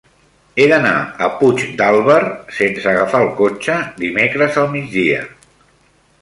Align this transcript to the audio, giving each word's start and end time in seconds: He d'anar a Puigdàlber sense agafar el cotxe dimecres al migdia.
He 0.61 0.65
d'anar 0.69 0.93
a 1.25 1.27
Puigdàlber 1.41 2.15
sense 2.61 2.89
agafar 2.93 3.21
el 3.27 3.31
cotxe 3.43 3.77
dimecres 4.05 4.59
al 4.63 4.73
migdia. 4.75 5.21